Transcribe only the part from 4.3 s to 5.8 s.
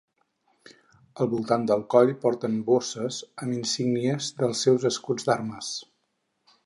dels seus escuts d'armes.